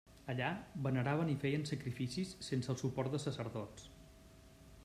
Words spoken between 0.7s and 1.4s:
veneraven i